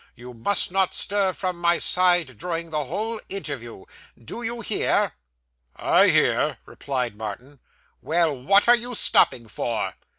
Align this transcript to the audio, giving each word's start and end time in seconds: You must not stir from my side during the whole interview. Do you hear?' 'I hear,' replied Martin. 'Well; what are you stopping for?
You 0.15 0.33
must 0.33 0.71
not 0.71 0.95
stir 0.95 1.31
from 1.31 1.61
my 1.61 1.77
side 1.77 2.39
during 2.39 2.71
the 2.71 2.85
whole 2.85 3.21
interview. 3.29 3.85
Do 4.17 4.41
you 4.41 4.61
hear?' 4.61 5.13
'I 5.75 6.07
hear,' 6.07 6.57
replied 6.65 7.15
Martin. 7.15 7.59
'Well; 8.01 8.35
what 8.35 8.67
are 8.67 8.75
you 8.75 8.95
stopping 8.95 9.47
for? 9.47 9.93